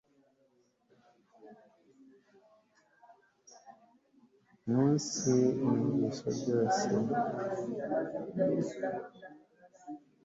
umunsi 4.67 5.29
numvise 5.61 6.29
byose 6.39 6.87